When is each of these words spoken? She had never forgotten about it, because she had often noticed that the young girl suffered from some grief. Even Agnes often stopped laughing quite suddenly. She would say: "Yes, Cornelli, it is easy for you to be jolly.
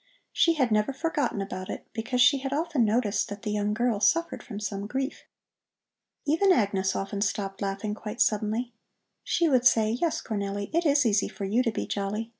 She 0.33 0.55
had 0.55 0.71
never 0.71 0.93
forgotten 0.93 1.43
about 1.43 1.69
it, 1.69 1.85
because 1.93 2.21
she 2.21 2.39
had 2.39 2.51
often 2.51 2.83
noticed 2.83 3.29
that 3.29 3.43
the 3.43 3.51
young 3.51 3.71
girl 3.71 3.99
suffered 3.99 4.41
from 4.41 4.59
some 4.59 4.87
grief. 4.87 5.25
Even 6.25 6.51
Agnes 6.51 6.95
often 6.95 7.21
stopped 7.21 7.61
laughing 7.61 7.93
quite 7.93 8.19
suddenly. 8.19 8.73
She 9.23 9.47
would 9.47 9.63
say: 9.63 9.91
"Yes, 9.91 10.19
Cornelli, 10.19 10.71
it 10.73 10.87
is 10.87 11.05
easy 11.05 11.27
for 11.27 11.45
you 11.45 11.61
to 11.61 11.71
be 11.71 11.85
jolly. 11.85 12.29